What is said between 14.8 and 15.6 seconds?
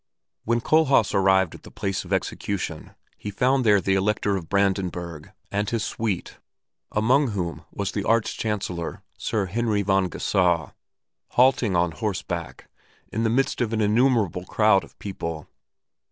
of people.